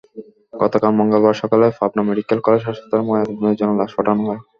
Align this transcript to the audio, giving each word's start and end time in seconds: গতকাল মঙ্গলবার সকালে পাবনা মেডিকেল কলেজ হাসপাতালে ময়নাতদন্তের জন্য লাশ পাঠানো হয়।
গতকাল 0.53 0.91
মঙ্গলবার 0.99 1.35
সকালে 1.41 1.65
পাবনা 1.77 2.01
মেডিকেল 2.07 2.39
কলেজ 2.43 2.61
হাসপাতালে 2.67 3.03
ময়নাতদন্তের 3.07 3.57
জন্য 3.59 3.71
লাশ 3.79 3.91
পাঠানো 3.97 4.21
হয়। 4.23 4.41